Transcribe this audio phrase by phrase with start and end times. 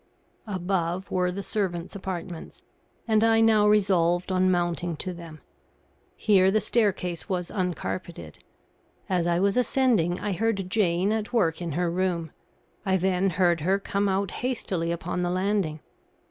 [0.47, 2.63] Above were the servants' apartments,
[3.07, 5.41] and I now resolved on mounting to them.
[6.15, 8.39] Here the staircase was uncarpeted.
[9.07, 12.31] As I was ascending, I heard Jane at work in her room.
[12.83, 15.81] I then heard her come out hastily upon the landing.